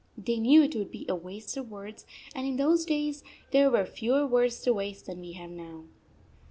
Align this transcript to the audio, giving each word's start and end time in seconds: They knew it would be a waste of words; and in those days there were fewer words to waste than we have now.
They 0.17 0.39
knew 0.39 0.63
it 0.63 0.75
would 0.75 0.89
be 0.89 1.05
a 1.07 1.13
waste 1.13 1.55
of 1.57 1.69
words; 1.69 2.07
and 2.33 2.47
in 2.47 2.55
those 2.55 2.85
days 2.85 3.23
there 3.51 3.69
were 3.69 3.85
fewer 3.85 4.25
words 4.25 4.59
to 4.61 4.73
waste 4.73 5.05
than 5.05 5.19
we 5.21 5.33
have 5.33 5.51
now. 5.51 5.83